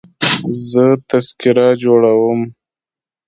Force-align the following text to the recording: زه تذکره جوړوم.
زه 0.69 0.85
تذکره 1.09 1.65
جوړوم. 1.83 2.39